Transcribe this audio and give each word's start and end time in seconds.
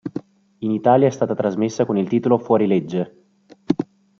In 0.61 0.71
Italia 0.71 1.05
è 1.05 1.11
stata 1.11 1.35
trasmessa 1.35 1.85
con 1.85 1.95
il 1.95 2.09
titolo 2.09 2.39
"Fuorilegge". 2.39 3.23